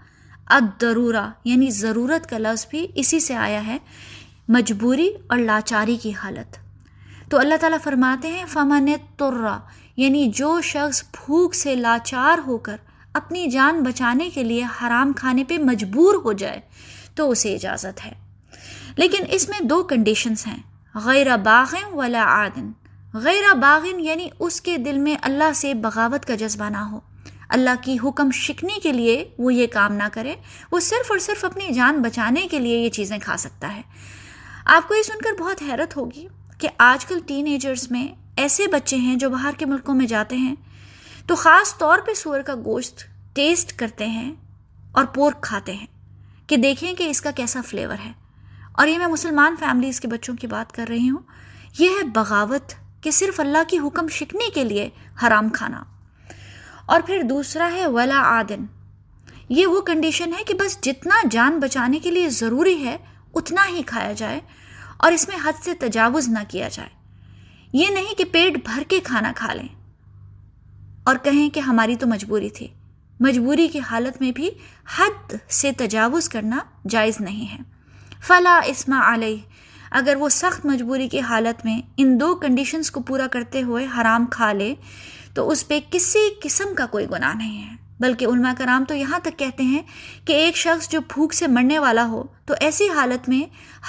ادرورا 0.45 1.29
یعنی 1.43 1.69
ضرورت 1.69 2.29
کا 2.29 2.38
لفظ 2.38 2.67
بھی 2.69 2.88
اسی 2.95 3.19
سے 3.19 3.36
آیا 3.36 3.67
ہے، 3.67 3.77
مجبوری 4.48 5.10
اور 5.27 5.38
لاچاری 5.38 5.95
کی 5.95 6.13
حالت۔ 6.13 6.57
تو 7.31 7.39
اللہ 7.39 7.55
تعالیٰ 7.55 7.79
فرماتے 7.83 8.27
ہیں، 8.27 8.45
فمن 8.48 8.91
ترا 9.17 9.60
یعنی 9.98 10.27
جو 10.27 10.62
شخص 10.62 11.03
بھوک 11.03 11.55
سے 11.55 11.75
لاچار 11.75 12.38
ہو 12.48 12.57
کر 12.57 12.77
اپنی 13.13 13.48
جان 13.48 13.84
بچانے 13.84 14.30
کے 14.30 14.44
لیے 14.44 14.63
حرام 14.63 15.13
کھانے 15.13 15.44
پہ 15.44 15.58
مجبور 15.58 16.15
ہو 16.15 16.34
جائے 16.34 16.62
تو 17.15 17.30
اسے 17.30 17.56
اجازت 17.56 18.06
ہے۔ 18.06 18.12
لیکن 18.96 19.24
اس 19.30 19.50
میں 19.50 19.60
دو 19.60 19.84
کنڈیشنز 19.84 20.48
ہیں، 20.48 20.58
غیر 20.96 21.38
باغن 21.38 21.94
ولا 21.94 22.24
عادن 22.24 22.72
غیر 23.13 23.56
باغن 23.56 24.00
یعنی 24.00 24.27
اس 24.39 24.62
کے 24.62 24.77
دل 24.77 24.98
میں 24.98 25.15
اللہ 25.22 25.53
سے 25.56 25.74
بغاوت 25.74 26.25
کا 26.25 26.36
جذبہ 26.36 26.70
نہ 26.70 26.77
ہو۔ 26.77 27.00
اللہ 27.50 27.70
کی 27.82 27.98
حکم 28.03 28.32
شکنی 28.32 28.80
کے 28.80 28.91
لیے 28.91 29.30
وہ 29.38 29.53
یہ 29.53 29.68
کام 29.68 29.94
نہ 29.94 30.03
کرے، 30.13 30.36
وہ 30.72 30.80
صرف 30.80 31.12
اور 31.12 31.20
صرف 31.20 31.46
اپنی 31.46 31.74
جان 31.74 32.01
بچانے 32.01 32.48
کے 32.51 32.60
لیے 32.60 32.77
یہ 32.77 32.89
چیزیں 32.89 33.18
کھا 33.18 33.38
سکتا 33.38 33.75
ہے۔ 33.75 33.82
آپ 34.65 34.88
کو 34.88 34.96
یہ 34.96 35.03
سن 35.03 35.22
کر 35.22 35.41
بہت 35.41 35.62
حیرت 35.62 35.98
ہوگی 35.98 36.27
کہ 36.58 36.68
آج 36.77 37.06
کل 37.06 37.20
ٹین 37.25 37.48
ایجرز 37.48 37.91
میں 37.91 38.08
ایسے 38.36 38.68
بچے 38.68 38.96
ہیں 38.96 39.15
جو 39.15 39.30
باہر 39.30 39.51
کے 39.58 39.65
ملکوں 39.65 39.96
میں 39.96 40.06
جاتے 40.06 40.36
ہیں 40.36 40.56
تو 41.31 41.35
خاص 41.35 41.77
طور 41.77 42.00
پہ 42.00 42.13
سور 42.13 42.41
کا 42.41 42.55
گوشت 42.55 43.03
ٹیسٹ 43.33 43.79
کرتے 43.79 44.07
ہیں 44.07 44.33
اور 44.91 45.05
پورک 45.05 45.41
کھاتے 45.41 45.73
ہیں 45.73 45.85
کہ 46.47 46.57
دیکھیں 46.57 46.93
کہ 46.93 47.09
اس 47.09 47.21
کا 47.21 47.31
کیسا 47.31 47.61
فلیور 47.67 47.95
ہے۔ 48.05 48.11
اور 48.71 48.88
یہ 48.88 48.97
میں 48.97 49.07
مسلمان 49.07 49.55
فیملیز 49.59 50.00
کے 50.00 50.07
بچوں 50.07 50.35
کی 50.35 50.47
بات 50.47 50.71
کر 50.71 50.85
رہی 50.89 51.09
ہوں۔ 51.09 51.19
یہ 51.79 51.89
ہے 51.89 52.03
بغاوت 52.03 52.73
کہ 53.01 53.11
صرف 53.11 53.39
اللہ 53.39 53.57
کی 53.67 53.77
حکم 53.77 54.07
شکنی 54.07 54.51
کے 54.51 54.63
لیے 54.63 54.89
حرام 55.23 55.50
کھانا۔ 55.50 55.83
اور 56.85 57.01
پھر 57.01 57.21
دوسرا 57.29 57.69
ہے 57.73 57.88
ولا 57.88 58.19
آدن 58.19 58.65
یہ 59.50 59.67
وہ 59.67 59.81
کنڈیشن 59.81 60.33
ہے 60.39 60.43
کہ 60.43 60.53
بس 60.53 60.81
جتنا 60.81 61.15
جان 61.31 61.59
بچانے 61.59 62.00
کے 62.00 62.11
لیے 62.11 62.29
ضروری 62.29 62.85
ہے، 62.85 62.97
اتنا 63.33 63.67
ہی 63.67 63.81
کھایا 63.85 64.13
جائے 64.13 64.39
اور 64.97 65.11
اس 65.11 65.27
میں 65.27 65.38
حد 65.43 65.63
سے 65.63 65.73
تجاوز 65.73 66.29
نہ 66.29 66.39
کیا 66.47 66.69
جائے۔ 66.71 66.89
یہ 67.73 67.88
نہیں 67.89 68.15
کہ 68.15 68.25
پیٹ 68.25 68.53
بھر 68.65 68.83
کے 68.88 69.00
کھانا 69.00 69.31
کھا 69.35 69.53
لیں۔ 69.53 69.80
اور 71.03 71.15
کہیں 71.24 71.50
کہ 71.50 71.60
ہماری 71.60 71.96
تو 71.96 72.08
مجبوری 72.08 72.50
تھی۔ 72.50 72.67
مجبوری 73.20 73.67
کی 73.67 73.79
حالت 73.79 74.22
میں 74.22 74.31
بھی 74.31 74.50
حد 74.98 75.36
سے 75.50 75.72
تجاوز 75.72 76.29
کرنا 76.29 76.58
جائز 76.89 77.22
نہیں 77.22 77.53
ہے۔ 77.53 77.58
فلا 78.22 78.62
اسما 78.65 79.13
علیہ۔ 79.13 79.38
اگر 79.91 80.15
وہ 80.20 80.29
سخت 80.29 80.65
مجبوری 80.65 81.08
کی 81.08 81.20
حالت 81.20 81.65
میں 81.65 81.81
ان 81.98 82.20
دو 82.20 82.36
کنڈیشنز 82.36 82.91
کو 82.91 83.01
پورا 83.01 83.27
کرتے 83.27 83.62
ہوئے 83.62 83.88
حرام 83.98 84.25
کھا 84.25 84.53
لے، 84.53 84.75
تو 85.34 85.50
اس 85.50 85.67
پہ 85.67 85.79
کسی 85.91 86.20
قسم 86.43 86.75
کا 86.75 86.86
کوئی 86.86 87.05
گناہ 87.12 87.34
نہیں 87.34 87.63
ہے۔ 87.63 87.75
بلکہ 88.00 88.25
علماء 88.25 88.51
کرام 88.58 88.84
تو 88.88 88.96
یہاں 88.96 89.20
تک 89.20 89.39
کہتے 89.39 89.63
ہیں 89.63 89.81
کہ 90.25 90.34
ایک 90.34 90.58
شخص 90.58 90.89
جو 90.89 91.01
بھوک 91.01 91.34
سے 91.34 91.48
مرنے 91.48 91.79
والا 91.79 92.08
ہو، 92.08 92.24
تو 92.46 92.53
ایسی 92.60 92.89
حالت 92.89 93.29
میں 93.29 93.41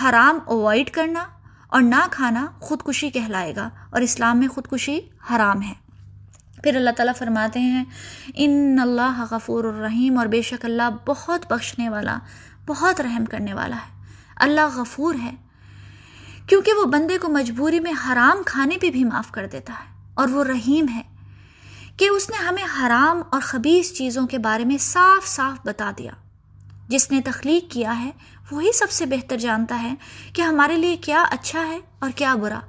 حرام 0.02 0.38
اوائڈ 0.44 0.90
کرنا 0.90 1.24
اور 1.68 1.82
نہ 1.82 2.06
کھانا 2.10 2.46
خودکشی 2.60 3.10
کہلائے 3.10 3.56
گا 3.56 3.70
اور 3.90 4.00
اسلام 4.00 4.38
میں 4.38 4.48
خودکشی 4.48 5.00
حرام 5.30 5.62
ہے۔ 5.62 5.91
پھر 6.62 6.76
اللہ 6.76 6.90
تعالیٰ 6.90 7.14
فرماتے 7.18 7.60
ہیں، 7.60 7.84
ان 8.34 8.78
اللہ 8.82 9.24
غفور 9.30 9.64
الرحیم 9.64 10.18
اور 10.18 10.26
بے 10.26 10.42
شک 10.42 10.64
اللہ 10.64 10.90
بہت 11.06 11.52
بخشنے 11.52 11.88
والا، 11.88 12.18
بہت 12.66 13.00
رحم 13.00 13.24
کرنے 13.24 13.54
والا 13.54 13.76
ہے۔ 13.76 14.04
اللہ 14.36 14.68
غفور 14.74 15.14
ہے، 15.22 15.34
کیونکہ 16.46 16.72
وہ 16.72 16.84
بندے 16.84 17.18
کو 17.18 17.28
مجبوری 17.28 17.80
میں 17.80 17.92
حرام 18.06 18.42
کھانے 18.46 18.76
پہ 18.80 18.90
بھی 18.90 19.04
معاف 19.04 19.30
کر 19.30 19.46
دیتا 19.46 19.72
ہے 19.72 20.10
اور 20.14 20.28
وہ 20.28 20.44
رحیم 20.44 20.86
ہے 20.94 21.02
کہ 21.96 22.08
اس 22.08 22.30
نے 22.30 22.36
ہمیں 22.36 22.64
حرام 22.80 23.22
اور 23.30 23.40
خبیص 23.40 23.92
چیزوں 23.92 24.26
کے 24.26 24.38
بارے 24.38 24.64
میں 24.64 24.78
صاف 24.78 25.26
صاف 25.26 25.66
بتا 25.66 25.90
دیا۔ 25.98 26.12
جس 26.88 27.10
نے 27.10 27.20
تخلیق 27.20 27.70
کیا 27.70 28.04
ہے، 28.04 28.10
وہی 28.50 28.72
سب 28.72 28.90
سے 28.90 29.06
بہتر 29.06 29.36
جانتا 29.36 29.82
ہے 29.82 29.94
کہ 30.32 30.42
ہمارے 30.42 30.76
لیے 30.76 30.96
کیا 30.96 31.22
اچھا 31.30 31.66
ہے 31.66 31.78
اور 31.98 32.10
کیا 32.16 32.34
برا۔ 32.34 32.60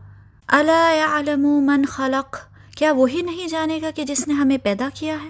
اللہ 0.47 1.35
من 1.37 1.85
خلق؟ 1.85 2.37
کیا 2.77 2.91
وہی 2.91 3.21
نہیں 3.21 3.47
جانے 3.47 3.79
گا 3.81 3.91
کہ 3.95 4.03
جس 4.03 4.27
نے 4.27 4.33
ہمیں 4.33 4.57
پیدا 4.57 4.89
کیا 4.93 5.15
ہے؟ 5.23 5.29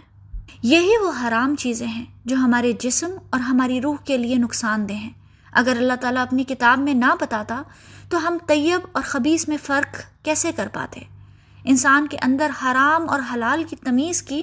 یہی 0.63 0.91
وہ 1.01 1.12
حرام 1.23 1.55
چیزیں 1.55 1.88
ہیں 1.88 2.05
جو 2.25 2.35
ہمارے 2.35 2.71
جسم 2.79 3.12
اور 3.29 3.39
ہماری 3.39 3.81
روح 3.81 3.95
کے 4.05 4.17
لیے 4.17 4.35
نقصان 4.35 4.89
دہ 4.89 4.93
ہیں۔ 4.93 5.09
اگر 5.51 5.73
اللہ 5.77 5.93
تعالیٰ 6.01 6.21
اپنی 6.21 6.43
کتاب 6.43 6.79
میں 6.79 6.93
نہ 6.93 7.15
بتاتا 7.21 7.62
تو 8.09 8.27
ہم 8.27 8.38
طیب 8.47 8.88
اور 8.91 9.03
خبیص 9.05 9.47
میں 9.47 9.57
فرق 9.63 10.01
کیسے 10.25 10.51
کر 10.51 10.67
پاتے؟ 10.73 11.01
انسان 11.63 12.07
کے 12.07 12.17
اندر 12.21 12.51
حرام 12.63 13.09
اور 13.09 13.19
حلال 13.33 13.63
کی 13.63 13.75
تمیز 13.75 14.23
کی 14.23 14.41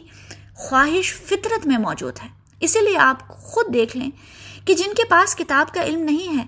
خواہش 0.55 1.15
فطرت 1.15 1.67
میں 1.67 1.79
موجود 1.79 2.15
ہے۔ 2.23 2.29
اسی 2.61 2.79
لیے 2.81 2.99
آپ 2.99 3.29
خود 3.29 3.75
دیکھ 3.75 3.97
لیں 3.97 4.11
کہ 4.65 4.75
جن 4.75 4.95
کے 4.97 5.03
پاس 5.09 5.37
کتاب 5.37 5.75
کا 5.75 5.83
علم 5.83 6.01
نہیں 6.01 6.39
ہے، 6.39 6.45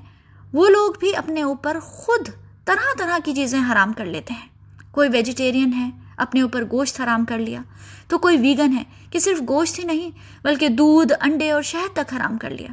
وہ 0.52 0.68
لوگ 0.68 0.92
بھی 1.00 1.16
اپنے 1.16 1.42
اوپر 1.42 1.80
خود 1.80 2.28
طرح 2.64 2.98
طرح 2.98 3.18
کی 3.24 3.34
چیزیں 3.34 3.60
حرام 3.72 3.92
کر 3.92 4.04
لیتے 4.04 4.34
ہیں۔ 4.34 4.48
کوئی 4.90 5.08
ویجیٹیرین 5.12 5.72
ہے 5.72 6.01
اپنے 6.22 6.40
اوپر 6.42 6.64
گوشت 6.70 7.00
حرام 7.00 7.24
کر 7.24 7.38
لیا۔ 7.38 7.60
تو 8.08 8.18
کوئی 8.18 8.36
ویگن 8.36 8.72
ہے 8.72 8.84
کہ 9.10 9.18
صرف 9.18 9.38
گوشت 9.48 9.78
ہی 9.78 9.84
نہیں 9.84 10.10
بلکہ 10.42 10.68
دودھ، 10.68 11.12
انڈے 11.20 11.50
اور 11.50 11.62
شہد 11.62 11.96
تک 11.96 12.14
حرام 12.14 12.38
کر 12.38 12.50
لیا۔ 12.50 12.68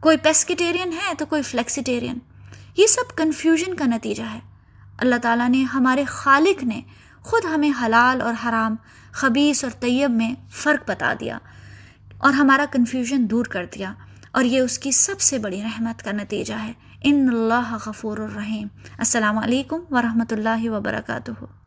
کوئی 0.00 0.16
پیسکیٹیرین 0.16 0.92
ہے 0.92 1.14
تو 1.18 1.26
کوئی 1.26 1.42
فلیکسیٹیرین 1.42 2.18
یہ 2.76 2.86
سب 2.86 3.16
کنفیوژن 3.16 3.74
کا 3.74 3.84
نتیجہ 3.86 4.22
ہے۔ 4.22 4.40
اللہ 4.98 5.14
تعالیٰ 5.22 5.48
نے 5.48 5.62
ہمارے 5.62 6.04
خالق 6.04 6.64
نے 6.64 6.80
خود 7.20 7.44
ہمیں 7.44 7.70
حلال 7.82 8.20
اور 8.20 8.34
حرام 8.44 8.76
خبیص 9.12 9.64
اور 9.64 9.72
طیب 9.80 10.10
میں 10.10 10.34
فرق 10.50 10.90
بتا 10.90 11.14
دیا 11.20 11.38
اور 12.18 12.32
ہمارا 12.32 12.64
کنفیوژن 12.72 13.30
دور 13.30 13.44
کر 13.44 13.66
دیا۔ 13.74 13.94
اور 14.32 14.44
یہ 14.44 14.60
اس 14.60 14.78
کی 14.78 14.92
سب 14.92 15.20
سے 15.20 15.38
بڑی 15.38 15.62
رحمت 15.62 16.02
کا 16.02 16.12
نتیجہ 16.12 16.54
ہے۔ 16.54 16.72
ان 17.02 17.28
اللہ 17.32 17.76
غفور 17.86 18.18
الرحیم۔ 18.18 18.66
السلام 18.98 19.38
علیکم 19.38 19.78
ورحمۃ 19.90 20.30
اللہ 20.30 20.70
وبرکاتہ۔ 20.70 21.63